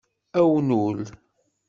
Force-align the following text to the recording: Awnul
Awnul 0.39 1.05